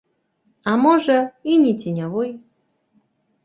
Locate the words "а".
0.71-0.73